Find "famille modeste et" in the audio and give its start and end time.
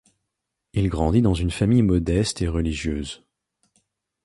1.51-2.47